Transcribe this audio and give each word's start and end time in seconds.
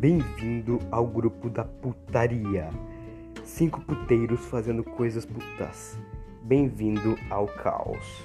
Bem-vindo 0.00 0.78
ao 0.90 1.06
grupo 1.06 1.50
da 1.50 1.62
putaria. 1.62 2.70
Cinco 3.44 3.82
puteiros 3.82 4.40
fazendo 4.46 4.82
coisas 4.82 5.26
putas. 5.26 5.98
Bem-vindo 6.40 7.18
ao 7.28 7.46
caos. 7.46 8.24